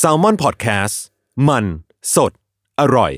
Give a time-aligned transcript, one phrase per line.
[0.00, 0.96] S a l ม o n PODCAST
[1.48, 1.64] มัน
[2.14, 2.32] สด
[2.80, 3.12] อร่อย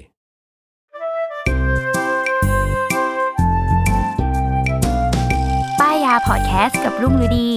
[5.81, 7.51] ป้ายยาพอดแคสต์กับรุ่งฤดี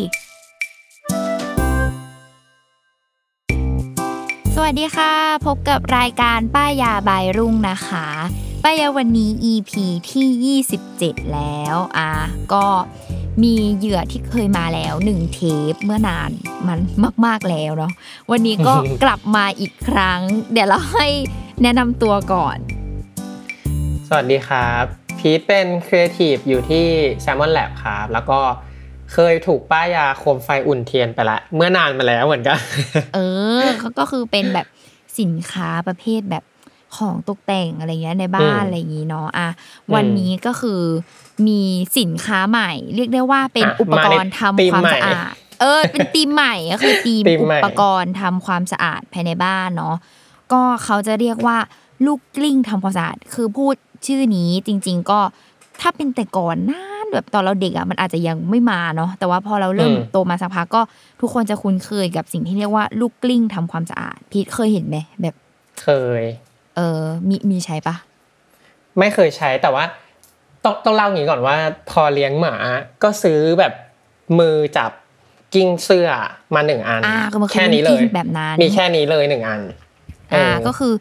[4.56, 5.14] สวัสดีค่ะ
[5.46, 8.08] พบกับรายการป้ายยาบายรุ่งนะคะ
[8.64, 9.72] ป้ายยาวันนี้ EP
[10.12, 12.12] ที่ 27 แล้วอะ
[12.54, 12.66] ก็
[13.44, 15.40] มีเหยื่อที่เคยมาแล้วหนึ่งเท
[15.72, 16.32] ปเมื่อนาน
[16.68, 16.80] มัน
[17.26, 17.92] มาก ๆแล้วเนาะ
[18.32, 20.20] วันนี้ก็กลับมาอีกครั้ง
[20.54, 21.08] เดี๋ยวเราให้
[21.62, 22.58] แนะนำตัวก่อน
[24.08, 24.84] สวัสดีครับ
[25.20, 26.86] พีทเป็นครีเอทีฟอยู่ที่
[27.24, 28.40] Salmon Lab ครับ แล้วก็
[29.14, 32.60] เคยถูกป้ายยาโคมไฟอุ่นเทียนไปละ เมื่อนานมาแล้วเหมือนกัน
[33.16, 33.20] เอ
[33.64, 34.68] อเขาก็คือเป็นแบบ
[35.20, 36.44] สินค้าประเภทแบบ
[36.98, 39.50] ของตกแต่งอะไรเงี้ยในบ้านอืมอะไรอย่างงี้เนาะอะ
[39.94, 40.82] วันนี้ก็คือ
[41.48, 41.62] มี
[41.98, 49.96] สินค้าใหม่ เรียกได้ว่าเป็นอะอุปกรณ์มาในทำธีมความใหม่สะอาด เออ เป็นธีมใหม่ก็คือธีมธีมอุใหม่ปกรณ์ทำความสะอาดภายในบ้านเนาะ
[50.52, 51.58] ก็เขาจะเรียกว่า
[52.06, 53.76] ลูกกลิ้งทำความสะอาดคือพูด
[54.08, 55.20] ชื่อนี้จริง ๆ ก็
[55.82, 60.82] ถ้าเป็นแต่ก่อนนานแบบตอนเราเด็กอะมันอาจจะยังไม่มาเนาะแต่ว่าพอเราเริ่มอืมโตมาสักพักก็
[61.22, 65.36] ทุกคนจะคุ้นเคยกับสิ่งที่เรียกว่าลูกกลิ้งทำความสะอาดพีทเคยเห็นไหมแบบ
[65.82, 65.88] เค
[66.22, 66.24] ย
[66.76, 67.96] เออมีมีใช้ปะ
[69.00, 69.84] ไม่เคยใช้แต่ว่า
[70.64, 71.58] ต้องต้องเล่าอย่างนี้ก่อนว่า
[71.90, 72.56] พอเลี้ยงหมา
[73.04, 73.74] ก็ซื้อแบบ
[74.40, 74.92] มือจับ
[75.54, 76.10] กิ้งเสื้อ
[76.56, 79.62] มาหนึ่งอันอ่าก็มันคือแค่นี้เลลูกยกลิ้งแบบนั้นมีแค่นี้เลยหนึ่งอัน
[80.34, 80.94] อ่าเก็คือ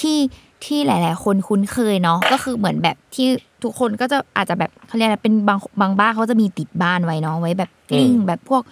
[0.00, 0.18] ที่
[0.64, 3.28] ที่หลาย ๆ คนคุ้นเคยเนาะก็คือเหมือนแบบที่
[3.62, 8.62] ทุกคนก็จะอาจจะแบบเขาเรียกอะไรเป็นบางบางบ้านเขาจะมีติดบ้านไว้เนาะไว้แบบกลิ้งอืมแบบพวก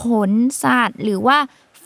[0.00, 0.32] ขน
[0.62, 1.36] สัตว์หรือว่า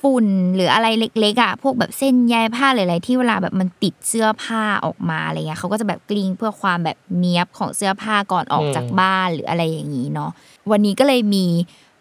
[0.00, 10.30] ฝุ่นหรืออะไรเล็กๆอะพวกแบบเส้นใยผ้าหลายๆที่เวลาแบบมันติดเสื้อผ้าออกมาอะไรเงี้ยเขาก็จะแบบกลิ้งเพื่อความแบบเนี้ยบของเสื้อผ้าก่อนออกจากบ้านหรืออะไรอย่างนี้เนาะ
[10.70, 11.46] วันนี้ก็เลยมี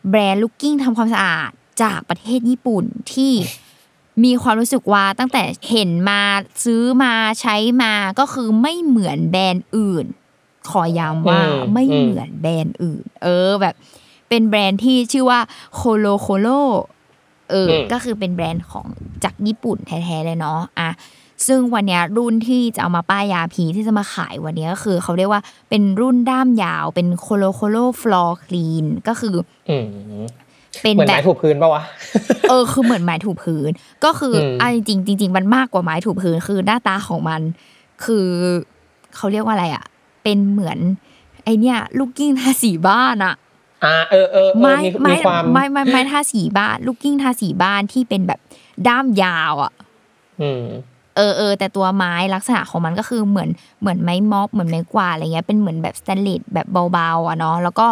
[0.09, 1.51] แบรนด์ลูกกิ้งทำความสะอาด
[1.83, 3.33] จากประเทศญี่ปุ่นที่
[4.23, 6.21] มีความรู้สึกว่าตั้งแต่เห็นมา
[6.63, 10.05] ซื้อมาใช้มาก็คือไม่เหมือนแบรนด์อื่น
[10.69, 13.75] ขอย้ำว่าอืมไม่อืมเหมือนแบรนด์อื่น เออแบบ
[14.29, 15.39] เป็นแบรนด์ที่ชื่อว่า
[15.75, 16.47] COLOCOLO
[17.49, 18.87] เอออืมก็คือเป็นแบรนด์ของ
[19.23, 20.89] จากญี่ปุ่นแท้ๆเลยเนาะอะ
[21.47, 29.35] ซึ่งวันเนี้ยรุ่นที่จะเอามาป้ายยาผีที่จะมาขายวันเนี้ยก็คือเขาเรียกว่าเป็นรุ่นด้ามยาวเป็น COLOCOLO Floor Clean ก็คือ
[29.69, 29.77] อื
[30.21, 30.23] ม
[30.81, 31.83] เป็นเหมือนแบบไม้บถูพื้นปะวะ
[32.49, 33.71] เออคือเหมือนไม้ถูพื้น
[34.03, 37.41] ก็คืออืมอะจริงๆจริงๆมันมากกว่าไม้ถูพื้นคือหน้าตาของมัน
[38.03, 38.27] คือ
[39.15, 39.85] เขาเรียกว่าอะไรอะ
[40.23, 40.79] เป็นเหมือน
[41.43, 43.35] ไอเนี้ยลูกกิ้งทาสีบ้านอะ
[43.85, 48.39] อ่าเออเออเออไม้มีไม้มีความไม้ไม้ไม้ทาสีบ้าน ลูกกิ้งทาสีบ้านที่เป็นแบบ
[48.87, 49.73] ด้ามยาวอะ
[50.41, 50.65] อืม
[51.15, 53.49] เออเออแต่ตัวไม้ลักษณะของมันก็คือเหมือน
[53.81, 57.87] เหมือนไม้ม็อบเหมือนไม้กวาดอะไรเงี้ยเป็นเหมือนแบบสแตนเลสแบบเบาๆอะเนาะแล้วก็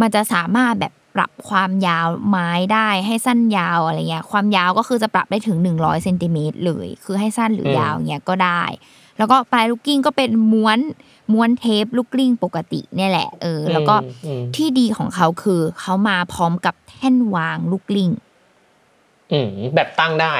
[0.00, 8.62] มันจะสามารถแบบปรับความยาวไม้ได้ให้สั้นยาวอะไรเงี้ยความยาวก็คือจะปรับได้ถึง100เซนติเมตรเลย คือให้สั้นหรืออมยาวเงี้ยก็ได้
[9.18, 10.78] แล้วก็ปลายลูกกิ้งก็เป็นม้วน
[11.32, 13.94] ม้วนเทปลูกกลิ้งปกติเนี่ยแหละเออ แล้วก็
[14.24, 18.10] อืมที่ดีของเขาคือเขามาพร้อมกับแท่นวางลูกกลิ้ง
[19.32, 20.34] อืมแบบตั้งได้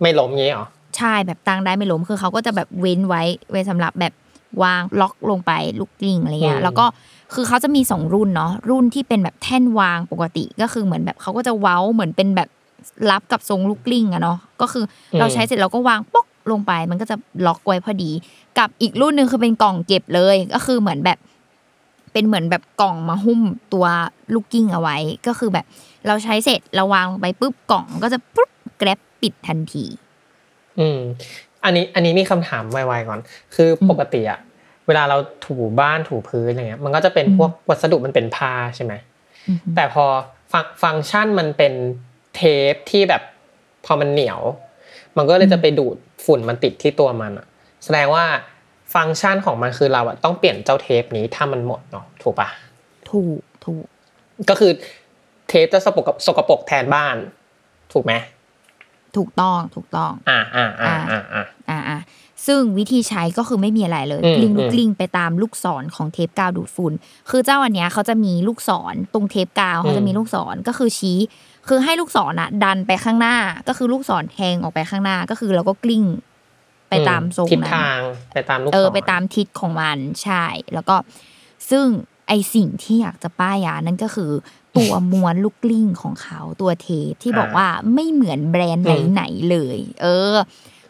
[0.00, 0.66] ไม่ล้มงี้เหรอ
[0.96, 4.12] ใช่แบบตั้งได้ไม่ล้มคือเขาก็จะแบบเว้นไว้ไว้สำหรับแบบ
[4.62, 6.86] วางล็อกลงไปลูกกลิ้งอะไรเงี้อืยมแล้วก็
[7.34, 12.48] คือเขาจะมีสองรุ่นเนาะรุ่นที่เป็นแบบแท่นวางปกติก็คือเหมือนแบบเขาก็จะเว้าเหมือนเป็นแบบ
[13.10, 14.84] รับกับทรงลูกกลิ้งอะเนาะก็คือ
[15.14, 17.16] อเราใช้เสร็จเราก็วางป๊อก ลงไป มันก็จะ
[17.46, 18.10] ล็อกไว้พอดี
[18.58, 21.18] กับอีกรุ่นหนึ่งคือเป็นกล่องเก็บเลย ก็คือเหมือนแบบ
[22.12, 23.40] เป็นเหมือนแบบกล่องมาหุ้ม
[23.72, 23.86] ตัว
[24.34, 24.96] ลูกกิ้งเอาไว้
[25.26, 25.66] ก็คือแบบ
[26.06, 29.84] เราใช้เสร็จเราวางลงไปปุ๊บกล่องก็จะปุ๊บแกร็บปิดทันที
[30.78, 31.00] อืม
[31.64, 33.20] อันนี้อันนี้มีคำถามไวๆก่อน
[33.54, 34.40] คือปกติอะ
[34.86, 35.16] เวลาเรา
[35.46, 38.92] ถูบ้านถูพื้นอะไรเงี้ย มันก็จะเป็นอืมพวกวัสดุมันเป็นผ้าใช่ไหม
[39.48, 40.04] อือฮึแต่พอ
[40.52, 41.72] ฟังฟังก์ชันมันเป็น
[42.34, 42.40] เท
[42.72, 43.22] ปที่แบบ
[43.86, 44.40] พอมันเหนียว
[45.18, 47.46] มันก็เลยจะไปดูดฝุ่นมันติดที่ตัวมันอะ
[47.84, 48.24] แสดงว่า
[48.94, 52.48] ฟังก์ชันของมันคือเราอะต้องเปลี่ยนเจ้าเทปนี้ถ้ามันหมดเนาะถูกปะ
[53.10, 53.84] ถูกถูก
[54.50, 54.72] ก็คือ
[55.48, 57.16] เทปจะสกปรกสกปรกแทนบ้าน
[57.92, 58.12] ถูกไหม
[59.16, 61.98] ถูกต้องถูกต้อง อ่าอ่าอ่าอ่าอ่าอ่าอ่า
[62.46, 66.92] ซึ่งวิธีใช้ก็คือไม่มีอะไรเลยอืมกลิ้งลูอืกมกลิ้งไปตามลูกศรของเทปกาวดูดฝุ่น
[67.30, 71.18] คือเจ้าอันเนี้ยเขาจะมีลูกศรตรงเทปกาวเขาจะมีลูกศรก็คือชี้
[71.68, 73.36] คือให้ลูกศรอะดันไปข้างหน้า
[73.68, 76.04] ก็คือลูกศรแทงออกไปข้างหน้าก็คือเราก็กลิ้ง
[76.88, 78.00] ไปตามทรงทิศนั้นทาง
[78.34, 80.44] ไปตามลูกเออศรไปตามทิศของมันใช่
[80.74, 80.96] แล้วก็
[81.70, 81.86] ซึ่ง
[82.28, 84.30] ไอสิ่งที่อยากจะป้ายยานั่นก็คือ
[84.76, 90.36] ตัวม้วนลูกกลิ้งของเขาตัวเทปที่บอกว่าไม่เหมือนแบรนด์ไหนๆเลย เออ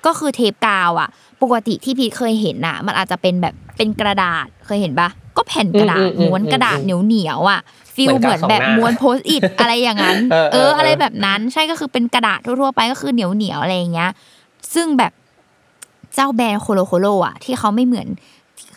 [0.07, 1.09] ก็คือเทปกาวอะ
[1.43, 7.61] ปกติที่พีทเคยเห็นน่ะมันอาจจะเป็นแบบเป็นกระดาษเคยเห็นปะ ก็แผ่นกระดาษม้วนกระดาษเหนียวเหนียวๆอะ
[7.95, 10.19] feel เหมือนแบบม้วน Post-it อะไรอย่างนั้น
[10.53, 14.11] เออ อะไรแบบนั้นใช่ก็คือเป็นกระดาษทั่วๆไปก็คือเหนียวเหนียวๆอะไรอย่างเงี้ย
[14.75, 15.13] ซึ่งแบบ
[16.15, 18.09] เจ้าแบรนด์ COLOCOLO อะที่เขาไม่เหมือน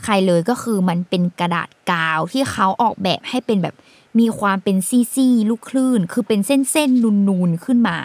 [0.03, 3.75] ใครเลยก็คือมันเป็นกระดาษกาวที่เขาออกแบบให้เป็นแบบ
[4.19, 4.77] มีความเป็น
[5.13, 7.97] ซี่ๆลูกคลื่น คือเป็นเส้นๆนูนๆขึ้นมา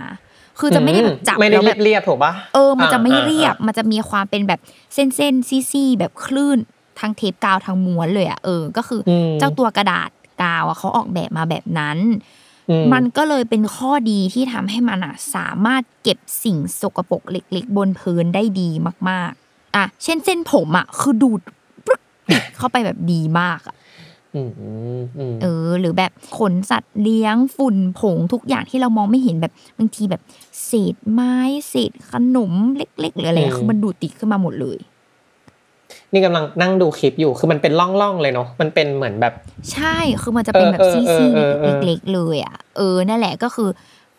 [0.61, 4.61] คือจะไม่ได้แบบจับไม่ได้แล้วแบบเรียบๆถูกปะเออ มันจะไม่อ่าเรียบอ่ามันจะมีความเป็นแบบ
[4.95, 6.59] เส้นๆซี่ๆแบบคลื่น
[7.01, 10.11] ทางเทปกาวทางม้วนเลยอะเออ ก็คืออมเจ้าตัวกระดาษ
[10.43, 11.99] กาวอะเขาออกแบบมาแบบนั้น
[12.71, 18.71] อืมันก็เลยเป็นข้อดีที่ทำให้มันอะสามารถเก็บสิ่งสกปรกเล็ก ๆ บนพื้นได้ดี
[19.09, 21.41] มาก ๆ อะ เช่นเส้นผมอะคือดูด
[21.87, 22.01] ปึ๊ก
[22.31, 23.77] ติดเข้าไปแบบดีมากอะ
[24.35, 30.23] อืมอืมอืมเออ หรือแบบขนสัตว์เลี้ยงฝุ่นผงทุกอย่างที่เรามองไม่เห็นแบบบางทีแบบ
[30.67, 31.37] เศษไม้
[31.69, 34.79] เศษขนมเล็กๆหรืออะไรคือมันดูดติดขึ้นมาหมดเลย
[36.13, 39.35] นี่กำลังนั่งดูคลิปอยู่คือมันเป็นร่องๆเลยเนาะมันเป็นเหมือนแบบ
[39.73, 43.69] ใช่คือมันจะเป็นแบบเออซี่เออเออเออๆเล็กๆเลยอะเออนั่นแหละก็คือ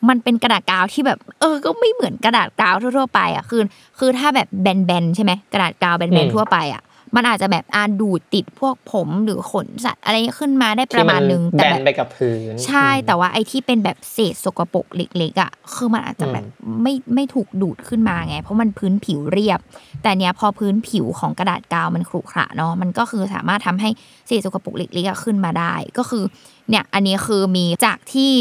[0.09, 3.61] มันเป็นกระดาษกาวที่แบบ เออ ก็ไม่เหมือนกระดาษกาวทั่วๆไปอะคือ
[3.99, 6.81] คือถ้าแบบแบนๆใช่ไหมกระดาษกาวแบนๆทั่วไปอะ
[7.15, 16.45] มันอาจจะแบบอาดูดติดพวกผมหรือขนสัตว์อะไรขึ้นมาได้ประมาณนึงแบแต่แบนบไปกับพื้นใช่แต่ว่าไอ้ที่เป็นแบบเศษสกปรกเล็กๆอะคือมันอาจจะแบบ
[16.83, 19.59] ไม่ไม่ถูกดูดขึ้นมาไง เพราะมันพื้นผิวเรียบ
[20.03, 23.89] แต่เนี้ยพอพื้นผิวของกระดาษกาวมันขรุขระเนาะมันก็คือสามารถทำให้
[24.27, 26.23] เศษสกปรกเล็กๆอะขึ้นมาได้ ก็คือ
[26.69, 28.33] เนี่ยอันนี้คือมีจากที่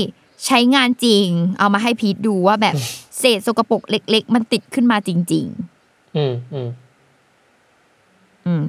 [0.46, 1.26] ใช้งานจริง
[1.58, 2.74] เอามาให้พีทดูว่าแบบ
[3.18, 5.46] เศษสกปรกเล็ก ๆ มันติดขึ้นมาจริง
[6.16, 6.85] อืมอืมๆ
[8.46, 8.62] อืม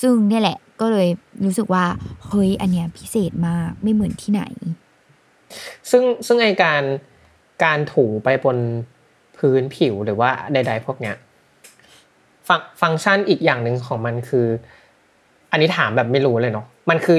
[0.00, 1.08] ซึ่งเนี่ยแหละก็เลย
[1.44, 1.84] รู้สึกว่า
[2.26, 4.42] เฮ้ยอันเนี้ยพิเศษมากไม่เหมือนที่ไหน
[5.90, 6.82] ซึ่งซึ่งไอการ
[7.64, 8.58] การถูไปบน
[9.38, 11.16] พื้นผิวหรือว่าใด ๆ พวกเนี้ย
[12.48, 14.46] ฟังฟังก์ชันอีกอย่างหนึ่งของมันคือ
[15.50, 17.18] อันนี้ถามแบบไม่รู้เลยเนาะมันคือ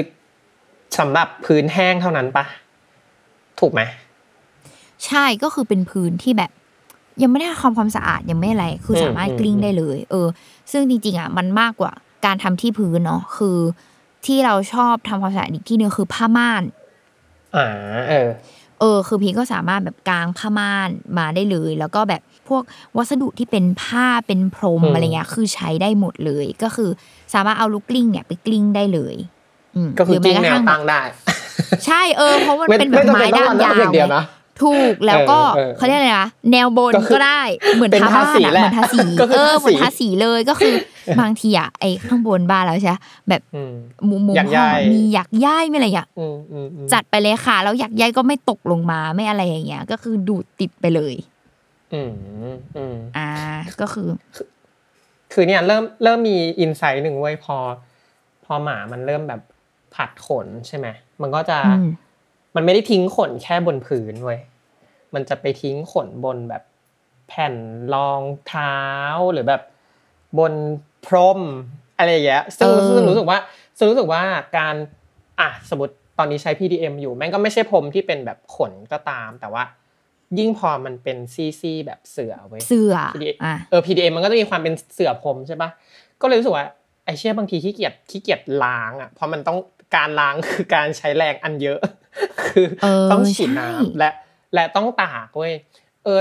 [0.98, 2.44] สำหรับพื้นแห้งเท่านั้นปะ
[3.60, 3.80] ถูกไหม
[5.06, 6.50] ใช่ก็คือเป็นพื้นที่แบบ
[7.22, 10.26] ยังไม่ได้ทำความสะอาดยังไม่อะไร คือสามารถอืมกลิ้งได้เลย เออ
[10.72, 11.92] ซึ่งจริงๆอะมันมากกว่า
[12.24, 13.58] การทำที่พื้นเนาะคือ
[14.26, 16.62] ที่เราชอบทำความสะอาดอีกที่หนึ่งคือผ้าม่าน
[17.56, 17.68] อ่า
[18.08, 18.28] เออ
[18.80, 20.88] เออ คือพีก็สามารถแบบกางผ้าม่าน
[21.18, 22.62] มาได้เลย แล้วก็แบบพวก
[22.96, 26.90] วัสดุที่เป็นผ้าเป็นพรมอืมอะไรเงี้ยคือใช้ได้หมดเลย ก็คือ
[27.34, 29.16] สามารถเอาลูกกลิ้งเนี่ยไปกลิ้งได้เลย
[29.76, 31.00] อืมก็คือหจริงม้แนกระวทั่งตั้งได้
[31.86, 34.24] ใช่เออเพราะมันไม่เป็นแบบไม่จำไม้เป็นต้องด้ามวางยาวอย่างเดียวนะ
[34.62, 37.42] ถูกแล้วก็เออเออเขาเรียกอะไรนะแนวบนก็คือก็ได้
[37.76, 40.74] เหมือนเป็นทาบ้านทาสีอะแหเหละมือนทาสีก็คือเออทาเหมือนสีทาสีเลยก็คือ
[41.20, 43.72] บางทีอะไอ้ข้างบนบ้านแล้วใช่ปะแบบอืม
[44.08, 51.14] มุมมุมอยากห้องย้ายมีอยากย้ายไม่อะไรอยากอืมอืมอืมจัดไปเลยค่ะแล้วอยากย้ายก็ไม่ตกลงมาไม่อะไรอย่างเงี้ย ก็คือดูดติดไปเลย
[51.94, 52.12] อืม
[52.76, 53.30] อืมอ่า
[53.80, 54.08] ก็คือ
[55.32, 57.56] คือเนี่ยเริ่มเริ่มมีอินไซต์หนึ่งเว้ยพอ
[58.44, 59.40] พอหมามันเริ่มแบบ
[59.94, 60.86] ผัดขนใช่ไหม
[61.22, 61.90] มันก็จะอืม
[62.56, 64.40] มันไม่ได้ทิ้งขนแค่บนพื้นเว้ย
[65.14, 66.62] มันจะไปทิ้งขนบนแบบ
[67.28, 67.54] แผ่น
[67.94, 68.76] รองเท้า
[69.32, 69.62] หรือแบบ
[70.38, 70.52] บน
[71.06, 71.40] พรม
[71.98, 73.38] อะไรอย่างเงี้ยซึ่งเออซึ่งรู้สึกว่า
[73.76, 74.22] ซึ่งรู้สึกว่า
[74.58, 74.74] การ
[75.40, 79.64] อะสมมติตอนนี้ใช้ PDM อยู่แม่งก็ไม่ใช่พรมที่เป็นแบบขนก็ตาม แต่ว่า
[80.38, 85.70] ยิ่งพอมันเป็นซี่ๆแบบเสือเว้ยเสื้อ PDA อะเออ PDM มันก็จะมีความเป็นเสือพรมใช่ปะ
[86.20, 86.66] ก็เลยรู้สึกว่า
[87.04, 89.58] ไอเชี่ยบางทีขี้เกียจขี้เกียจล้างอะเพราะมันต้อง
[89.94, 91.80] การล้างคือการใช้แรงอันเยอะ
[92.42, 94.10] คือเออต้องฉีดใช่น้ำและ
[94.54, 95.52] และต้องตากเว้ย
[96.04, 96.20] เออ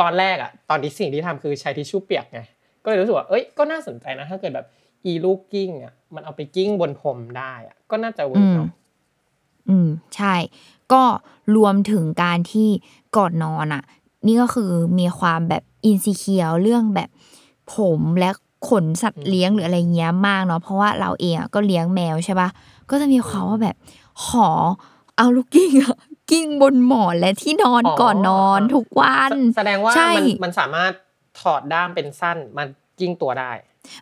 [0.00, 2.40] ตอนแรกอะตอนที่สิ่งที่ทำคือใช้ทิชชู่เปียกไง
[2.82, 4.66] ก็เลยรู้สึกว่าเอ้ยก็น่าสนใจนะถ้าเกิดแบบ
[5.04, 8.70] อีลูกกลิ้งอะมันเอาไปกลิ้งบนพรมได้อะก็น่าจะ work เนาะ
[9.68, 10.34] อืมใช่
[10.92, 11.02] ก็
[11.56, 12.68] รวมถึงการที่
[13.16, 13.82] ก่อนนอนอะ
[14.26, 17.08] นี่ก็คือมีความแบบ insecure เรื่องแบบ
[17.76, 18.30] ผมและ
[18.68, 22.48] ขนสัตว์เลี้ยงหรืออะไรเงี้ยมากเนาะเพราะว่าเราเองอะก็เลี้ยงแมวใช่ปะ
[22.90, 23.76] ก็จะมีความว่าแบบ
[24.26, 24.48] ขอ
[25.16, 25.96] เอาลูกกลิ้งอะ
[26.30, 30.92] กลิ้งบนหมอนและที่นอนอ๋อก่อนนอนทุกวัน แสดงว่าใช่มันมันสามารถ
[31.40, 32.66] ถอดด้ามเป็นสั้นมัน
[33.00, 33.50] กลิ้งตัวได้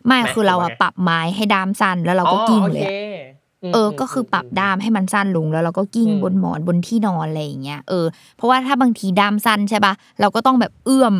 [0.05, 11.15] ไม่ไหมคือเราหรืออะว่าไงปรับไม้ให้ด้ามสั้นแล้วเราก็กลิ้งอ๋อเลยโออะคมเออ ก็คือปรับด้ามให้มันสั้นลงแล้วเราก็กลิ้งอืมบนหมอนบนที่นอนอะไรอย่างเงี้ย เออ เพราะว่าถ้าบางทีด้ามสั้นใช่ปะเราก็ต้องแบบเอื้อมม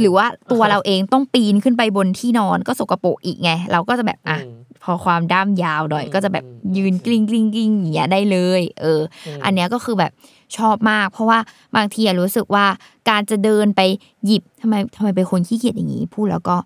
[0.00, 10.12] หรือว่าตัวเราเองต้องปีนขึ้นไปบนที่นอนก็สกปรกอีกไง เราก็จะแบบอะอืมพอความด้ามยาวหน่อยอืมก็จะแบบอืมยืนกลิ้งกลิ้งกลิ้งอย่างเงี้ยได้เลย เอออมอันเนี้ยก็คือแบบ
[10.56, 11.38] ชอบมาก เพราะว่า
[11.76, 12.66] บางทีอะรู้สึกว่า
[13.10, 13.80] การจะเดินไป
[14.26, 16.56] หยิบทำไมทำไมเป็นคนขี้เกียจอย่างนี้พูดแล้วก็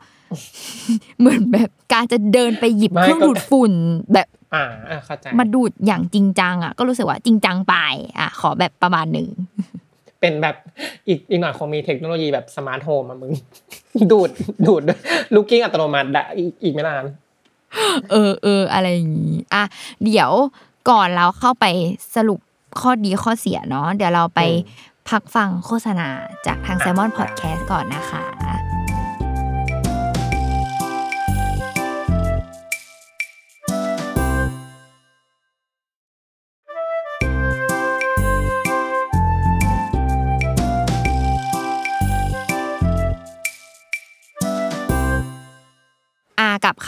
[1.19, 3.73] เหมือนแบบการจะเดินไปหยิบไม่เครื่องก็ดูดฝุ่น
[4.15, 7.75] แบบอ่าอ่าเข้าใจมาดูดอย่างจริงจังอะก็รู้สึกว่าจริงจังไป
[8.19, 9.29] อะขอแบบประมาณหนึ่ง
[10.21, 10.57] เป็นแบบ
[11.09, 13.33] อีกอีกหน่อยคงมีเทคโนโลยีแบบ smart home อะมึง
[14.13, 14.31] ดูด
[14.67, 14.83] ดูด
[15.35, 17.05] ลูกกลิ้งอัตโนมัติได้อีกอีกไม่นาน
[18.11, 19.65] เออเอออะไรอย่างนี้อะ
[20.05, 20.31] เดี๋ยว
[20.91, 21.67] ก่อนเราเข้าไป
[22.17, 22.41] สรุป
[22.81, 24.49] ข้อดีข้อเสียเนาะเดี๋ยวเราไปอื
[24.85, 26.09] มพักฟังโฆษณา
[26.47, 28.23] จากทางอะ Salmon Podcast ก่อนนะคะ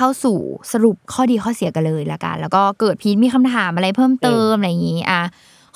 [0.03, 0.39] เข้าสู่
[0.73, 5.23] สรุปข้อดีข้อเสียกันเลยละกัน แล้วก็เกิดพีทมีคำถามอะไรเพิ่มเติมอะไรอย่างนี้อะ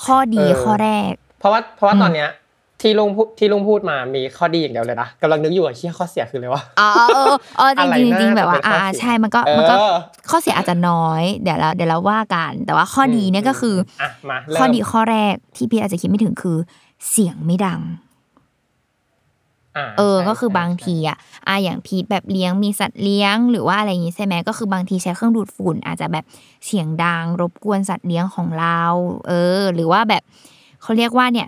[0.05, 2.29] ข้อดีเออข้อแรก เพราะว่าเพราะว่าอืมตอนเนี้ย
[2.81, 9.75] ที่ลุงพูดที่ลุงพูดมามีข้อดีอย่างเดียวเลยนะกำลังนึกอยู่ว่าเชี่ยข้อเสียคืออะไรวะอ๋อเออเออเออจอะไรริงๆจริงๆน่าแบบว่าจะเป็นข้ออ่าเสียใช่มันก็เออมันก็
[10.29, 16.57] ข้อเสียอาจจะน้อยเดี๋ยวเราเดี๋ยวเราว่ากัน แต่ว่าข้อดีเนี่ยก็คือออะมาเริ่มข้อดีข้อแรกที่พี่อาจจะคิดไม่ถึงคือ
[17.09, 18.04] เสียงไม่ดังา
[19.97, 21.17] เออใช่ก็คือบางใช่ทีอะ
[21.47, 26.25] อะอย่างพีทแบบเลี้ยงมีสัตว์เลี้ยง หรือว่าอะไรอย่างงี้ใช่ไหมก็คือบางทีใช้เครื่องดูดฝุ่น อาจจะแบบ
[26.65, 28.81] เสียงดังรบกวนสัตว์เลี้ยงของเรา
[29.27, 30.23] เออ หรือว่าแบบ
[30.81, 31.47] เขาเรียกว่าเนี่ย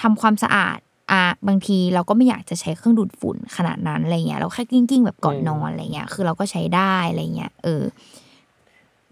[0.00, 0.78] ทำความสะอาด
[1.12, 7.82] อะบางทีเราก็ไม่อยากจะใช้เครื่องดูดฝุ่นขนาดนั้นอะไรเงี้ยเราแค่กิ้งๆแบบก่อนนอนอะไรเงี้ยคือเราก็ใช้ได้อะไรเงี้ยเออ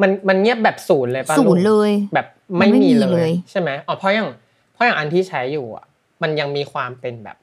[0.01, 2.27] มันมันเงียบแบบศูนย์เลยป่ะศูนย์งเลยแบบ
[2.57, 4.29] ไม่มันไม่มีมีเลเลยยใช่ไหมอ๋อเพราะอย่าง
[4.73, 5.85] เพราะอย่างอันที่ใช้อยู่อะ
[6.23, 7.37] มันยังมีความเป็นแบบ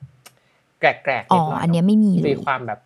[0.79, 2.79] แกรกๆอ๋นิอดหน่อยอันเนี้ยไม่มีเลมียความแบบ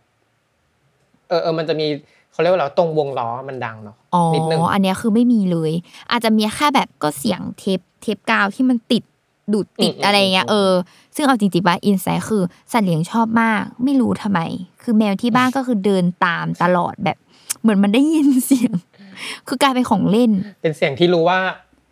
[1.29, 1.87] เออเออมันจะมี
[2.31, 5.71] เขาเรียกว่าอะไรตรงวงล้อมันดังเนาะอ๋อนิดนึงอันเนี้ยคือไม่มีเลย
[6.11, 9.03] อาจจะมีแค่แบบก็เสียงเทปเทปกาวที่มันติด
[9.53, 10.71] ดูดติดอืมอืมอะไรเงี้ยอืมเออ
[11.15, 14.39] ซึ่งเอาจริงๆป่ะอินไซต์คือสัตว์เลี้ยงชอบมาก ไม่รู้ทำไม
[14.81, 17.17] คือแมวที่บ้านก็คือเดินตามตลอดแบบ
[17.61, 18.73] เหมือนมันได้ยินเสียง
[19.47, 20.31] คือกลายเป็นของเล่น
[20.61, 21.39] เป็นเสียงที่รู้ว่า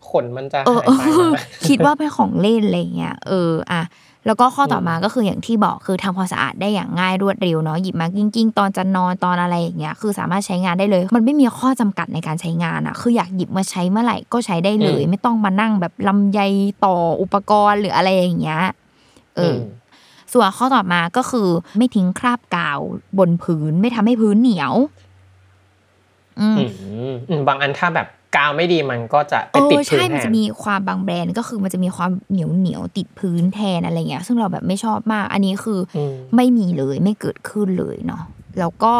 [0.09, 3.81] ขนมันจะเออหายไปเออนะคิดว่าเป็นของเล่นอะไรเงี้ยเออ อะ
[4.29, 16.39] แล้วก็ข้อต่อมาก็คืออย่างที่บอกคือทำความสะอาดได้อย่างง่ายรวดเร็วเนาะหยิบมากิ้งๆตอนจะนอนตอนอะไรอย่างเงี้ยคือสามารถใช้งานได้เลย มันไม่มีข้อจำกัดในการใช้งานอะคืออยากหยิบมาใช้เมื่อไหร่ก็ใช้ได้เลย ไม่ต้องมานั่งแบบลำไย
[16.85, 18.61] ต่ออุปกรณ์หรืออะไรอย่างเงี้ย
[19.35, 19.59] เอออ
[20.33, 22.79] ส่วนข้อต่อมาก็คือไม่ทิ้งคราบกาว
[23.19, 24.73] บนพื้นไม่ทำให้พื้นเหนียว
[26.39, 26.63] อืมอื
[27.11, 38.23] มอืมบางอันถ้าแบบ กาวไม่ดีมันก็จะไปเอติดอพื้ใช่นมันแทจะนมีความบางแบรนด์ก็คือมันจะมีความเหนียวเหนียวๆติดพื้นแทนอะไรเงี้ย ซึ่งเราแบบไม่ชอบมาก อันนี้คืออมไม่มีเลยไม่เกิดขึ้นเลยเนาะ
[38.59, 38.93] แล้วก็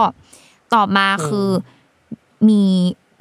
[0.73, 2.63] ต่อมาคืออมี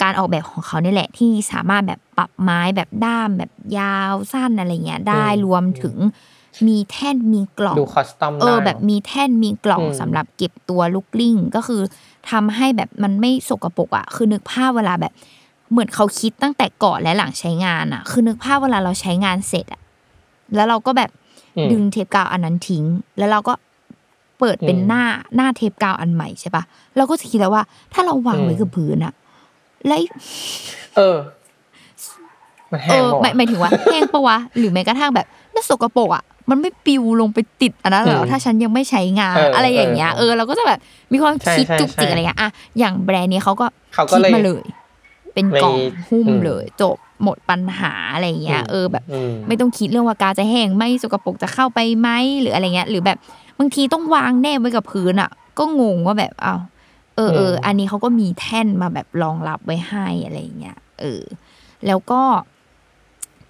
[0.01, 5.95] การออกแบบของเขาเนี่ยแหละ ที่สามารถแบบปรับไม้แบบด้ามแบบยาวสั้นอะไรเงี้ยได้อืมรวมถึง
[6.67, 11.81] มีแท่นมีกล่องดูคอสตอมเอได้อแบบมีแท่นมีกล่องอืมสำหรับเก็บตัวลูกกลิ้งก็คือ
[12.31, 15.13] ทำให้แบบมันไม่สกปรกอะคือนึกภาพเวลาแบบ
[15.71, 19.81] เหมือนเขาคิดตั้งแต่ก่อนและหลังใช้งานอะ คือนึกภาพเวลาเราใช้งานเสร็จอะ
[20.55, 21.09] แล้วเราก็แบบ
[21.57, 22.83] อืมดึงเทปกาวอันนั้นทิ้ง
[23.17, 23.53] แล้วเราก็
[24.39, 25.03] เปิดเป็นอืมหน้า
[25.35, 26.63] หน้าเทปกาวอันใหม่ใช่ปะ
[26.97, 29.13] เราก็จะคิดแล้วว่า ถ้าเราวางไว้อืมกับพื้นอะ
[29.87, 30.05] แล้วไอ้
[30.95, 31.17] เออ
[32.71, 40.79] มันเอแห้งอปะหมายหมายถึงว่าแห้งปะวะหรือแม้กระทั่งแบบแล้วสกปรกอะมันไม่ปิวลงไปติดอันนั้นเหรออืมถ้าฉันยังไม่ใช้งานเออออะไรอย่างเงี้ยเอเอออเราก็จะแบบ
[41.11, 42.49] มีความใช่คิดใช่จุกจิกใช่อะไรเงี้ยอะ
[42.79, 44.63] อย่างแบรนด์นี้เขาก็เขาก็คิดเลยมาเลย
[45.39, 52.09] เป็นกล่องมีหุ้มอืมเลยจบหมดปัญหาอะไรเงี้ยอืมเออแบบอืมไม่ต้องคิดเรื่องว่ากาจะแห้งไหม่สกปรกจะเข้าไปไหม
[52.41, 53.17] หรืออะไรเงี้ย หรือแบบ
[53.59, 55.29] บางทีต้องวางแนบไว้กับพื้นอะ
[55.59, 56.61] ก็งงว่าแบบอ้าว
[57.15, 61.23] เออเอออืมอันนี้เขาก็มีแท่นมาแบบรองรับไว้ให้อะไรเงี้ยเออ
[61.87, 62.21] แล้วก็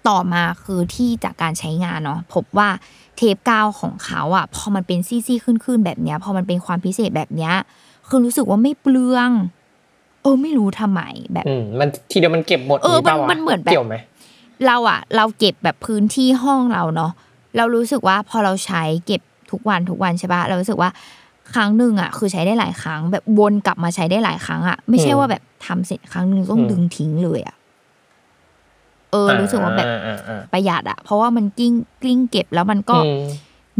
[0.08, 2.68] ต่อมาคือที่จากการใช้งานเนาะพบว่า
[3.16, 7.54] เทปกาวของเขาอะ พอมันเป็นซี่ๆขึ้นๆแบบเนี้ย พอมันเป็นความพิเศษแบบเนี้ย
[8.08, 9.30] คือรู้สึกว่าไม่เปลือง
[10.22, 13.94] เออไม่รู้ทำไมแบบอืมมันทีเดียวมันเก็บหมดเออปะวะมันมันเหมือนแบบเกี่ยวไหม
[14.66, 17.12] เราอะเราเก็บแบบพื้นที่ห้องเราเนาะ
[17.56, 20.90] เรารู้สึกว่าพอเราใช้เก็บทุกวันทุกวันใช่ปะเรารู้สึกว่า
[21.54, 27.56] ครั้งหนึ่งอะคือใช้ได้หลายครั้ง แบบวนกลับมาใช้ได้หลายครั้งอะไม่ใช่อืมว่าแบบทำเสร็จครั้งหนึ่งต้องอืมดึงทิ้งเลยอะ
[29.10, 31.72] เออ รู้สึกว่าแบบอ่าอ่าอ่าประหยัดอะเพราะว่ามันกลิ้ง
[32.02, 33.22] กลิ้งเก็บแล้วมันก็อืม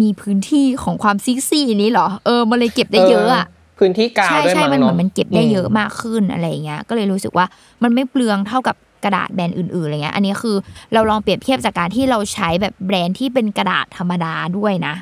[0.00, 3.46] มีพื้นที่ของความซี่ซี่นี้เหรอเออมันเลยเก็บได้เยอะอะ
[3.80, 7.46] พื้นที่กาวใช่ด้วยใช่มั้งมันเหมือนเนาะมันเก็บได้เยอะมากขึ้นอะไรอย่างเงี้ยก็เลยรู้สึกว่า
[7.82, 10.56] มันไม่เปลืองเท่ากับกระดาษแบรนด์อื่นๆอะไรเงี้ยอันนี้คือ
[10.92, 14.94] เราลองเปรียบเทียบจากการที่เราใช้แบบแบรนด์ที่เป็นกระดาษธรรมดาด้วยนะ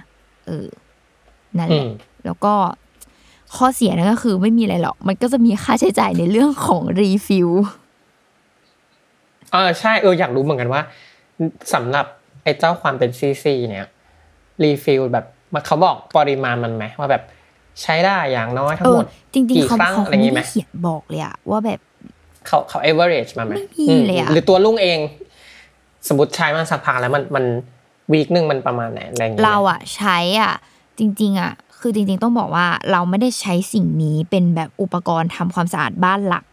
[0.47, 0.67] เออ
[1.59, 1.89] นั่นแหอืละม
[2.25, 2.55] แล้วก็
[3.57, 7.49] ข้อเสียนั่นก็คือไม่มีอะไรหรอก มันก็จะมีค่าใช้จ่ายในเรื่องของ refill
[9.53, 10.83] เออใช่เอออยากรู้เหมือนกันว่า
[11.75, 12.07] สำหรับ
[12.43, 13.87] ไอ้เจ้าความเป็นซีซีเนี่ย
[14.63, 17.23] รีฟิลแบบมันเขาบอกปริมาณมันไหมว่าแบบ
[17.83, 21.81] ใช้ได้อย่างน้อยทั้เองหมอดจริงกี่ๆเขาครั้งเขาอะไรอย่างงี้ไม่ไหมได้เขียนบอกเลยอะว่าแบบ
[22.47, 24.99] เขาเขา average มาไหมไม่มีอืเลยอะหรือตัวลุงเอง
[26.09, 27.45] สมมติใช้มาสักพักแล้วมันมัน
[28.13, 30.53] วีคหนึ่งมันประมาณไหนอะไรอย่างเงี้ยเราอะใช้อะ
[30.99, 36.45] จริง ๆอะคือจริง ๆ ต้องบอกว่าเราไม่ได้ใช้สิ่งนี้เป็นแบบอุปกรณ์ทำความสะอาดบ้านหลัก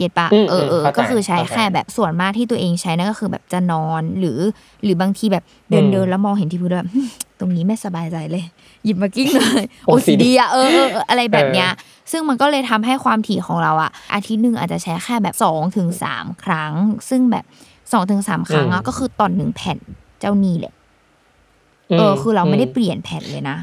[0.00, 4.38] เก็ตปะอืมเออเออเข้าใจก็คือใช้เข้าใจแค่แบบส่วนมากที่ตัวเองใช้นั่นก็คือแบบจะนอนหรือ
[4.84, 6.88] หรือบางทีแบบเดินอืมเดินแล้วมองเห็นที่พื้นแบบ
[7.40, 8.44] ตรงนี้ไม่สบายใจเลย
[8.84, 11.70] หยิบมากิ้งเลยโอ้โอซี OCD ดีอะเออเออเอออะไรแบบเนี้ย
[12.10, 16.72] ซึ่งมันก็เลยทำให้ความถี่ของเราอะอาทิตย์หนึ่งอาจจะใช้แค่แบบสองถึงสามครั้ง
[17.08, 17.44] ซึ่งแบบ
[17.92, 19.78] สองถึงสามครั้งอะก็คือตอนหนึ่งแผ่น
[20.20, 20.74] เจ้านี่แหละ
[21.98, 23.56] เออ คือเราไม่ได้เปลี่ยนแผ่นเลยนะ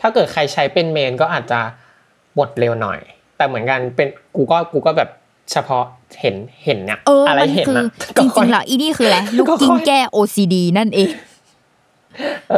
[0.00, 1.60] ถ้าเกิดใครใช้เป็นเมนก็อาจจะ
[2.34, 3.00] หมดเร็วหน่อย
[3.36, 5.08] แต่เหมือนกันเป็นกูก็กูก็แบบ
[5.52, 5.84] เฉพาะ
[6.20, 6.34] เห็น
[6.64, 7.84] เห็นเนี่ยเอออะไรมันเห็นคือนะ
[8.16, 11.10] จริงๆแล้วอีนี่คืออะไรลูกก็ค่อยกิ้งแก้ OCD นั่นเอง
[12.50, 12.54] เอ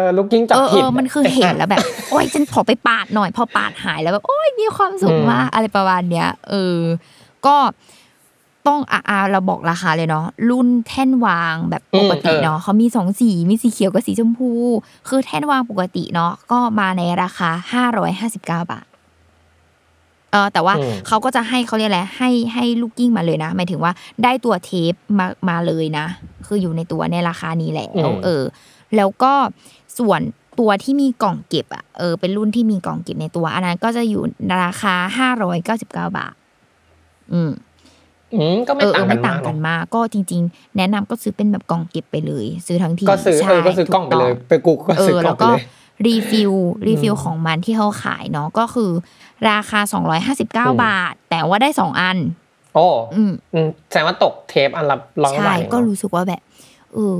[0.00, 6.78] อลูกกิ้งจับเออเอผิดอมันคือเห็นแล้วแบบ โอ๊ยฉันขอไปปาดหน่อย พอปาดหายแล้วแบบโอ๊ยมีความสุขมากอะไรประมาณเนี้ย เออ
[7.46, 7.56] ก็
[8.66, 14.50] ต้องอะอะเราบอกราคาเลยเนาะรุ่นแท่นวางแบบปกติเนาะเขามีสองสีมีสีเขียวกับสีชมพู
[15.08, 18.86] คือแท่นวางปกติเนาะก็มาในราคาห้าร้อยห้าสิบเก้าบาท
[20.32, 23.92] เออแต่ว่าอืมเขาก็จะให้เขาเรียกอะไรให้ให้ลูกกิ้งมาเลยนะหมายถึงว่า
[24.22, 26.06] ได้ตัวเทปมามาเลยนะ
[26.46, 27.88] คืออยู่ในตัวในราคานี้แหละ
[28.24, 28.42] เออ
[28.96, 29.32] แล้วก็
[29.98, 30.20] ส่วน
[30.58, 34.22] ตัวที่มีกล่องเก็บอะเออเป็นรุ่นที่มีกล่องเก็บในตัว อันนั้นก็จะอยู่
[34.64, 36.34] ราคาห้าร้อยเก้าสิบเก้าบาท
[37.32, 37.50] อืม
[38.34, 45.62] อืมก็เอไม่อเอต่างอกัไม่นต่างมากกันเนอะมากก็จริง ๆ แนะนำก็ซื้อเป็นแบบกล่องเก็บไปเลย ซื้อทั้งทีก็ซื้อใช่เออก็ซื้อกล่องไปเลยถูต้ไปกูก็เอซื้ออกล่แล้องวไปก็เลย
[46.06, 46.52] รีฟิล
[46.86, 48.90] รีฟิลอืมของมันที่เขาขายเนาะก็คือ
[49.50, 52.18] ราคา 259บอืมาท แต่ว่าได้สองอัน
[52.74, 56.40] โอ้อืมอืมแสดงว่าตกเทปอันละร้อยกว่าใช่บาทเองก็เนอะรู้สึกว่าแบบ
[56.94, 57.16] เออ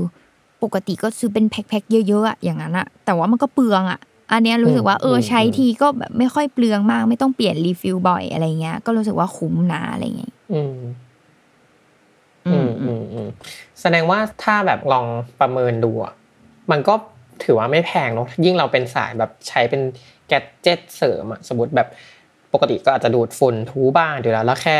[0.63, 3.99] ปกติก็ซื้อเป็นแพ็คๆเยอะๆอะอย่างนั้นอะแต่ว่ามันก็เปลืองอะ
[4.31, 10.77] อันเนี้ยรู้สึกว่าเออใช้ทีก็แบบไม่ค่อยเปลืองมาก ไม่ต้องเปลี่ยนรีฟิลบ่อยอะไรเงี้ย ก็รู้สึกว่าคุ้มนะอะไรเงี้ยอืม
[12.47, 13.29] อือืมมอืมอืม
[13.81, 15.05] แสดงว่าถ้าแบบลอง
[15.39, 16.13] ประเมินดูอะ
[16.71, 16.93] มันก็
[17.43, 19.81] ถือว่าไม่แพงเนอะยิ่งเราเป็นสายแบบใช้เป็น
[20.29, 21.87] แกดเจ็ตเสริมอะสมมติแบบ
[22.53, 24.77] ปกติก็อาจจะดูดฝุ่นทูบ้างอยู่แล้วแล้วแค่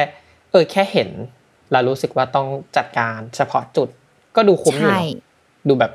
[0.51, 1.09] เออแค่เห็น
[1.71, 3.87] เรารู้สึกว่าต้องจัดการเฉพาะจุด
[4.35, 5.91] ก็ดูคุ้มอยู่ใช่เนอะดูแบบ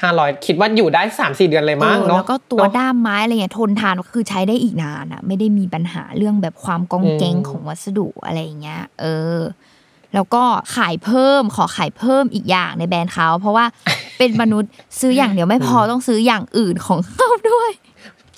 [0.00, 9.04] ห้าร้อยคิดว่าอยู่ได้สามสี่เดือนเลยมั้งเออเนาะแล้วก็ตัวเนอะด้ามไม้อะไรเงี้ยทนทานคือใช้ได้อีกนานอะไม่ได้มีปัญหาเรื่องแบบความกองแกงอืมของวัสดุอะไรอย่างเงี้ย เอ
[9.36, 9.38] อ
[10.14, 10.42] แล้วก็
[10.76, 13.64] ขายเพิ่มขอขายเพิ่มอีกอย่างในแบรนด์เขาเพราะว่า
[14.18, 17.70] เป็นมนุษย์ซื้ออย่างเดียวไม่พอต้องซื้ออย่างอื่นของเขาด้วย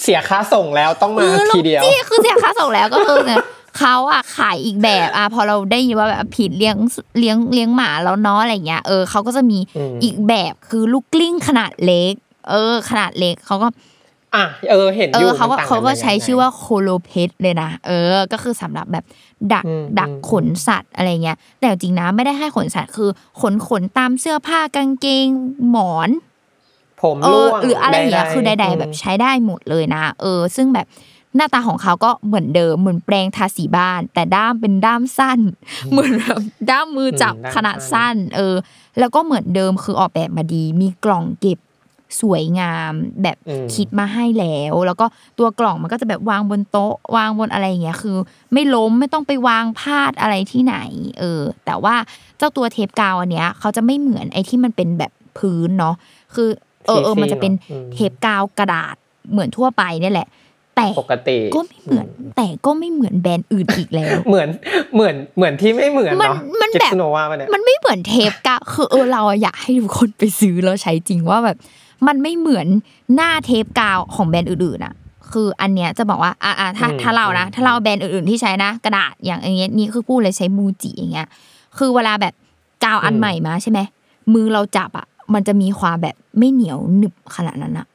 [0.03, 3.45] เสียค่าส่งแล้วต้องมาเออทีเดียวจี้คือเสียค่าส่งแล้วก็คือเนี่ย
[3.79, 6.77] เขาอะขายอีกแบบอะพอเราได้ยินว่าแบบผิดเลี้ยง
[7.19, 12.15] เลี้ยงเลี้ยงหมาแล้วเนาะอะไรเงี้ยเออเขาก็จะมีอืมอีกแบบคือลูกกลิ้งขนาดเล็ก
[12.51, 13.69] เออ ขนาดเล็กเขาก็
[14.35, 19.05] อะเออเห็นเออยู่อเขาก็มันต่งนเขาก็ยังไงใช้ชื่อว่าโคโลเพสเลยนะเออ ก็คือสำหรับแบบ
[19.55, 25.27] ดักอืมดักอืมขนสัตว์อะไรเงี้ยแต่จริงนะไม่ได้ให้ขนสัตว์คือขนขนตามเสื้อผ้ากางเกง
[25.71, 26.11] หมอน
[27.03, 30.87] ผมเอร่อวงหรืออะไรอย่างเงี้ยๆคือใดๆแบบใช้ได้หมดเลยนะ เออ ซึ่งแบบ
[31.37, 35.41] หน้าตาของเขาก็เหมือนเดิมเหมือนแปรงทาสีบ้าน แต่ด้ามเป็นด้ามสั้น
[35.91, 38.55] เหมือนแบบด้ามมือจับอืมด้ามขนาดสั้สั้นนเออ
[38.99, 41.59] แล้วก็เหมือนเดิมคือออกแบบมาดี มีกล่องเก็บ
[42.21, 45.07] สวยงามแบบอืมคิดมาให้แล้ว แล้วก็
[45.39, 48.17] ตัวกล่องมันก็จะแบบวางบนโต๊ะ วางบนอะไรอย่างเงี้ยคือ
[48.53, 50.77] ไม่ล้มไม่ต้องไปวางพาดอะไรที่ไหน
[51.19, 51.95] เออ แต่ว่า
[52.39, 55.95] เจ้าตัวเทปกาวอันเนี้ยเขาจะไม่เหมือนไอ้ที่มันเป็นแบบพื้นเนาะ
[56.35, 56.49] คือ
[56.87, 58.97] เออเออซีๆมันจะเป็นเนอะอืมเทปกาวกระดาษ
[59.33, 60.29] เหมือนทั่วไปเนี่ยแหละ
[60.77, 64.49] แต่ปกติก็ไม่เหมือน แต่ก็ไม่เหมือนแบรนด์อื่นอีกแล้ว เหมือน
[64.95, 71.57] เหมือนเหมือนที่ไม่เหมือนมันเนาะมันเก็แบบสโนวาปะเนี่ยมันไม่เหมือนเทปกาวคือเออเราอะอยากให้ทุกคนไปซื้อแล้วใช้จริงว่าแบบ
[72.07, 72.67] มันไม่เหมือน
[73.15, 74.95] หน้าเทปกาวของแบรนด์อื่นๆอะ
[75.33, 81.29] คืออันเนี้ยจะบอกว่าอะอะถ้าอืมถ้าเรานะอืมถ้าเราแบรนด์อื่นๆที่ใช้นะ กระดาษอย่างอันเนี้ยนี่คือพูดเลยใช้มูจิอย่างเงี้ย
[81.79, 82.35] คือเวลาแบบ
[82.85, 83.81] กาวอันใหม่มาใช่ไหม
[84.33, 87.87] มือเราจับอะ มันจะมีความแบบไม่เหนียวหนึบขนาดนั้นอะ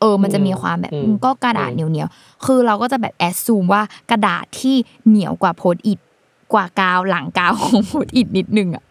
[0.00, 5.98] เออ มันจะมีความแบบอืมมันก็กระดาษอืมเหนียวเหนียวๆคือเราก็จะแบบ assume ว่ากระดาษที่เหนียวกว่า Post-it
[6.52, 8.84] กว่ากาวหลังกาวของ Post-it นิดนึงอะ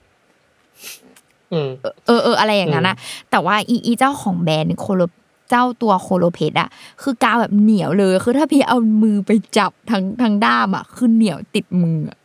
[1.54, 1.70] อืม
[2.06, 2.96] เออเอออะไรอย่างนั้นนะ
[3.32, 5.02] แต่ว่าอีอีเจ้าของแบรนด์โคโล
[5.50, 6.70] เจ้าตัวโคโลเพดอะ
[7.02, 12.19] คือกาวแบบเหนียวเลย คือถ้าพี่เอามือไปจับทางทางด้ามอะคือเหนียวติดมืออะ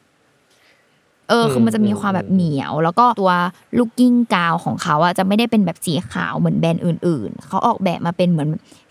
[1.29, 3.33] เออคือมันจะมีความแบบเหนียว แล้วก็ตัว
[3.79, 8.49] ลูกกลิ้งกาวของเขาอะจะไม่ได้เป็นแบบสีขาวเหมือนแบรนด์อื่น ๆ เขาออกแบบมาเป็นเหมือน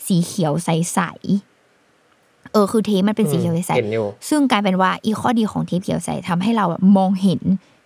[0.07, 7.41] สีเขียวใสๆเออคือเทปมันเป็นสีเขียวใสเห็นอยู่ๆซึ่งกลายเป็นว่าอีข้อดีของเทปเขียวใสทำให้เราแบบมองเห็น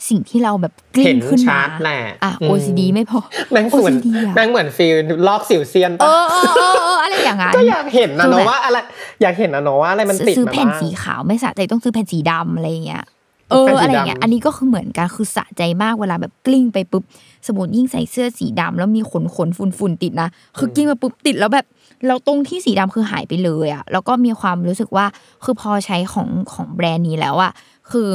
[0.10, 3.20] สิ่งที่เราแบบกลิ้เห็งนขึ้นชัมาดแหละอะอืม OCD ไม่พอ
[3.52, 4.96] แม่งเหมือน OCD อะแม่งเหมือนฟีล
[5.28, 8.78] ลอกสิวเซียนเอปะอเออเออเอออะไรอย่างนั้นก็อยากเห็นนะคือเนแบอะบว่าอะไร
[9.22, 13.04] อยากเห็นนะเนอะว่าอะไรมันติดซื้อมาแผ่นบ้างสีขาวไม่สะใจต้องซื้อแผ่นสีดำอะไรอย่างเงี้ย
[13.50, 17.04] เออแผ่นสีอะไรอย่างเงี้ยดำอันนี้ก็คือเหมือนกันคือสะใจมากเวลาแบบกลิ้งไปปุ๊บ
[17.48, 21.66] สมมติยิ่งใส่เสื้อสีดำแล้วมีขนขนฝุ่นฝุ่นๆติดนะคือกลิ้งมาปุ๊บติดแล้วแบบ
[22.08, 25.06] เราตรงที่สีดำคือหายไปเลยอะแล้วก็มีความรู้สึกว่า
[25.44, 27.52] คือพอใช้ของของแบรนด์นี้แล้วอะ
[27.92, 28.10] คือ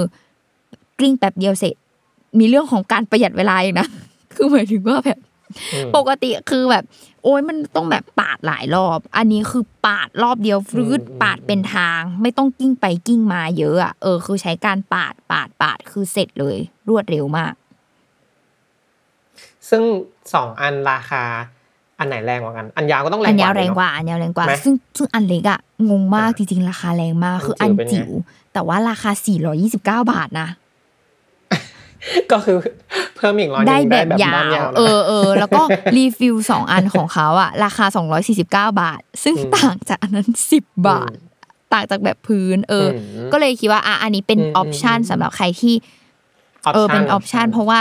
[0.99, 1.75] กลิ้งแป๊บเดียวเสร็จ
[2.39, 3.87] มีเรื่องของการประหยัดเวลาอีกนะ
[4.35, 5.32] คือหมายถึงว่าแบบอืม
[5.97, 6.85] ปกติคือแบบ
[7.25, 16.57] โอ้ยมันต้องแบบปาดหลายรอบ อันนี้คือปาดรอบเดียวฟรืดอืมปาดเป็นทาง ไม่ต้องกิ้งไปกิ้งมาเยอะอะเออ คือใช้การปาดปาดปาดคือเสร็จเลย
[16.89, 17.53] รวดเร็วมาก
[19.69, 19.83] ซึ่ง
[20.35, 21.25] สองอันราคา
[21.99, 25.61] อันไหนแรงกว่ากัน อันยาวก็ต้องแรงอันกยาว่าวแรงกว่าเนอะอันยาวแรงกว่าไหมซึ่งซึ่งอันเล็กอะ
[25.91, 28.11] งงมากอ่าจริงๆราคาแรงมากคืออัอันนจิ๋วเป็นไงจิ๋ว
[28.53, 29.11] แต่ว่าราคา
[29.63, 29.79] 429
[30.13, 30.49] บาทนะ
[32.33, 32.57] ก็คือ
[33.17, 35.63] เพิ่มอีกร้อยหนึ่งได้แบบยาด้นวนะเออเออแล้วก็
[35.97, 37.87] รีฟิลสองอันของเขาอะราคา
[38.33, 41.13] 249บาท ซึ่งอืมต่างจากอันนั้น10บาท
[41.73, 42.89] ต่างจากแบบพื้น เอออ
[43.27, 45.75] มก็เลยคิดว่าอะอันนี้เป็นอืมออปชันอืมสำหรับใครที่
[46.75, 47.81] เออเป็นออปชันเพราะว่า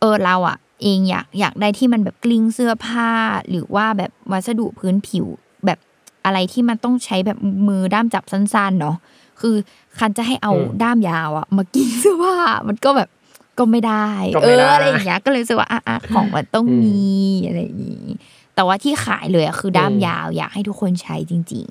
[0.00, 3.10] เออเราอะเองอยากอยากได้ที่มันแบบกลิ้งเสื้อผ้า
[3.50, 5.26] หรือว่าแบบวัสดุพื้นผิว
[5.66, 5.78] แบบ
[6.24, 8.96] อะไรที่มันต้องใช้แบบมือด้ามจับสั้นๆเนาะ
[9.40, 9.54] คือ
[9.98, 12.36] คันจะให้เอาอืมด้ามยาวอะมากลิ้งเสื้อผ้า
[12.68, 13.08] มันก็แบบ
[13.58, 17.00] ก็ไม่ได้ก็เอไม่อได้อะไรอย่างเงี้ยก็เลยรู้สึกว่าอะอะของมันต้องอืมมี
[17.46, 18.06] อะไรอย่างงี้
[18.54, 21.66] แต่ว่าที่ขายเลยอะคือด้ามอืมยาวอยากให้ทุกคนใช้จริง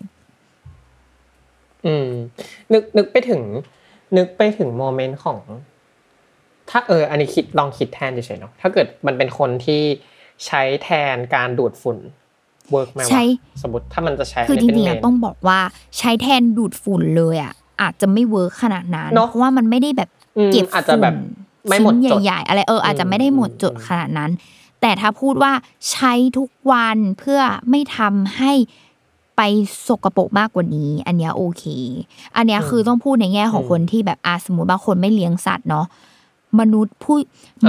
[1.86, 2.10] อืม
[2.74, 3.42] นึกนึกไปถึง
[4.18, 5.40] นึกไปถึงโมเมนต์ของ
[6.70, 9.82] ถ้าเออ อันนี้คิดลองคิดแทนเฉยๆเนาะถ้าเกิดมันเป็นคนที่
[10.46, 11.98] ใช้แทนการดูดฝุ่น
[12.72, 13.24] เวิร์กไหมวะใช้
[13.62, 15.60] สมมติถ้ามันจะใช้ๆคือจนนี้ริงๆเป็อะนต้องบอกว่า
[15.98, 24.32] ใช้แทนดูดฝุ่นเลยอะอาจจะไม่เวิร์คขนาดนั้นเนอะเพราะว่ามันไม่ได้แบบอืมเก็บอาจจะแบบฝุ่น ไม่หมดชิ้นจดใหญ่ๆอะไรเอออาจจะไม่ได้หมดจดอืมขนาดนั้น
[24.82, 25.54] แต่ถ้าพูดว่า
[25.92, 28.52] ใช้ทุกวันเพื่อไม่ทำให้
[29.38, 29.42] ไป
[29.88, 31.64] สกปรกมากกว่านี้ อันเนี้ยโอเค
[32.36, 35.86] อันเนี้ยคือต้องพูดในแง่ของคนที่แบบอาสมมติบางคนไม่เลี้ยงสัตว์เนาะ
[36.60, 37.18] มนุษย์ผู้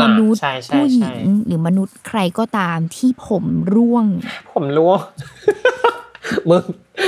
[0.03, 4.07] มนุษย์ใช่ใช่ผู้หญิใช่งหรือมนุษย์ใครก็ตามที่ผมร่วง
[4.53, 5.01] ผมร่วง
[6.51, 6.63] มึง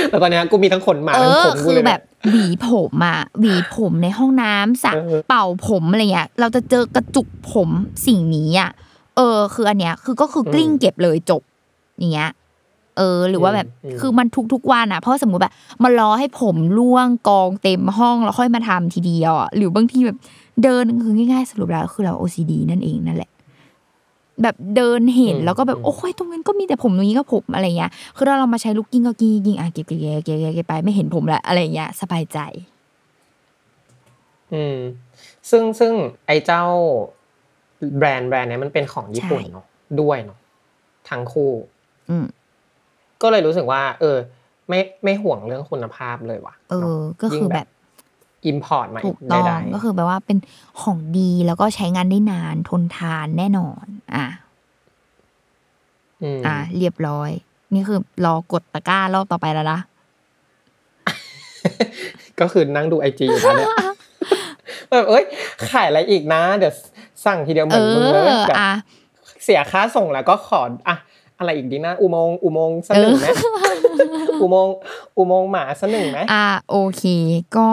[0.09, 2.01] แล้วตอนเนี้ยกูมีทั้งขนหมาเอทั้งอผมกูคือเลยแบเนี่ยบ
[2.31, 7.69] หวีผมอะหวีผมในห้องน้ำสระเออเป่าผมอะไรเงี้ยเราจะเจอกระจุกผม
[8.07, 8.69] สิ่งนี้อะ
[9.17, 11.41] เออ คืออันเนี้ยคือก็คือกลิ้งเก็บเลยจบ
[11.99, 12.31] อย่างเงี้ย
[12.97, 20.17] เออ หรือว่าแบบอืมคือมันทุกๆวันอะเพราะสมมุติแบบมารอให้ผมร่วงกองเต็มห้องแล้วค่อยมาทำทีเดียวอะหรือบางทีแบบ
[20.63, 23.31] เดินคือง่ายๆสรุปแล้วคือเรา OCD นั่นเองนั่นแหละ
[24.41, 32.39] แบบเดินเห็นแล้วก็แบบโอ้ยตรงนั้นก็มีแต่ผมตรงนี้ก็ผมอะไรเงี้ยคือถ้าเรามาใช้ลูกกิ้งก็กิ้งกิ้งอะเก็บเก็บเก็บเก็บเก็บเก็บไปไม่เห็นผมละอะไรเงี้ยสบายใจ
[34.53, 34.77] อืม
[35.49, 35.93] ซึ่งซึ่ง
[36.27, 36.63] ไอ้เจ้า
[37.97, 39.65] แบรนด์แบรนด์เนี้ยมันเป็นของญี่ปุ่นใช่เนาะ
[40.01, 40.39] ด้วยเนาะ
[41.09, 41.51] ทั้งคู่
[42.09, 42.25] อืม
[43.21, 44.17] ก็เลยรู้สึกว่า เออ
[44.69, 47.67] ไม่ไม่ห่วงเรื่องคุณภาพเลยว่ะเออ ก็คือแบบ
[48.45, 50.37] import มาถูอีกกต้องได้ก็คือแปลว่าเป็น
[50.81, 54.25] ของดีแล้วก็ใช้งานได้นานทนทานแน่นอน อะ
[56.21, 57.29] อืมอะเรียบร้อย
[57.73, 59.79] นี่คือรอกดตะกร้ารอบต่อไปแล้วนะ
[62.39, 63.69] ก็คือนั่งดูไอจีอยู่นะเนี่ย
[64.89, 65.23] แบบเอ้ย
[65.69, 66.73] ขายอะไรอีกนะ เดี๋ยว
[67.25, 68.71] สั่งทีเดียวเหมืเออนมึงเลยอแบบอะ
[69.43, 70.95] เสียค่าส่งแล้วก็ขออะ
[71.39, 73.27] อะไรอีกดีนะ อุโมงค์อุโมงค์สักหนึ่งไหม
[74.41, 74.75] อุโมงค์
[75.17, 77.03] อุโมงค์หมาสักหนึ่งไหมอะโอเค
[77.57, 77.67] ก็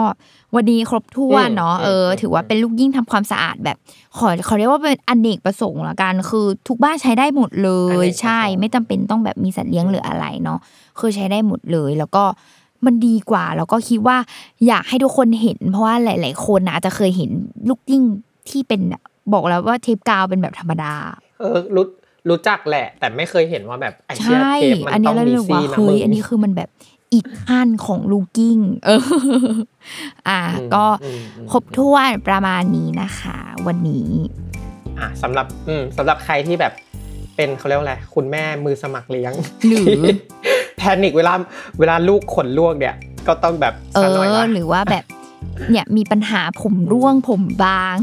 [0.55, 3.77] วันนี้ครบถ้วนเนาะอืมเอออมถือว่าเป็นลูกยิ่งทำความสะอาดแบบ
[4.17, 10.59] ขอเขาเรียกว่าเป็นอเนกประสงค์ละกันคือทุกบ้านใช้ได้หมดเลอเนกประสงค์ยใช่ ไม่จำเป็นต้องแบบมีสัตว์เลี้ยงหรืออะไรเนาะ
[10.99, 12.23] คือใช้ได้หมดเลยแล้วก็
[12.85, 14.17] มันดีกว่าแล้วก็คิดว่า
[14.67, 17.29] อยากให้ทุกคนเห็น เพราะว่าหลาย ๆ คนนะอาจจะเคยเห็น
[17.69, 18.03] ลูกยิ่ง
[18.49, 18.81] ที่เป็น
[19.33, 20.93] บอกแล้วว่าเทปกาวเป็นแบบธรรมดา
[21.39, 21.85] เออรู้
[22.29, 26.69] รู้จักแหละ แต่ไม่เคยเห็นว่าแบบไอเชียใช่เทปมันอันต้นี้องเรามีเรียกซีว่านะเฮ้มึยงอันนี้คือมันแบบ
[27.13, 29.01] อีกขั้นของลูกิ้งเออ
[30.29, 34.09] อะอืมก็อืมอืมครบถ้วนประมาณนี้นะคะ วันนี้
[34.99, 36.73] อะสำหรับอืมสำหรับใครที่แบบ
[37.35, 39.33] เป็นเขาเรียกว่าอะไรคุณแม่มือสมัครเลี้ยง
[39.67, 40.13] หรือที่
[40.77, 41.33] แพนิคเวลา
[41.79, 42.95] เวลาลูกขนลวกเนี่ย
[43.27, 45.03] ก็ต้องแบบเอซะหน่อยอละหรือว่าแบบ
[45.71, 47.95] เนี่ยมีปัญหาผมร่วงผมบาง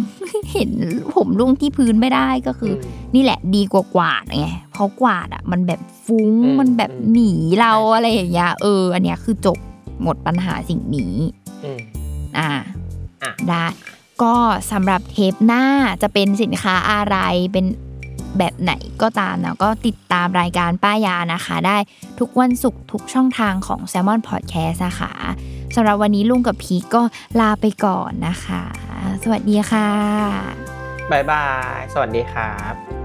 [0.52, 0.70] เห็น
[1.14, 2.76] ผมร่วงที่พื้นไม่ได้ก็คืออ
[3.10, 9.58] มนี่แหละดีกว่ากวาดไงเพราะกวาดอะมันแบบฟุ้งอืมมันแบบอืมหนีเราใช่อะไรอย่างเงี้ยเออ อันเนี้ยคือจบ
[10.02, 11.14] หมดปัญหาสิ่งนี้
[11.64, 11.80] อืม
[12.38, 12.50] อ่า
[13.22, 13.64] อะได้
[14.22, 14.34] ก็
[14.72, 15.64] สำหรับเทปหน้า
[16.02, 17.16] จะเป็นสินค้าอะไร
[17.52, 17.66] เป็น
[18.38, 18.72] แบบไหน
[19.02, 21.76] ก็ตามนะก็ติดตามรายการป้ายานะคะ ได้
[22.18, 25.12] ทุกวันศุกร์ทุกช่องทางของ s ซ l m o n Podcast นะคะ
[25.74, 27.02] สำหรับวันนี้ลุงกับพีก็
[27.40, 28.62] ลาไปก่อนนะคะ
[29.24, 29.90] สวัสดีค่ะ
[31.10, 32.99] บายบาย สวัสดีครับ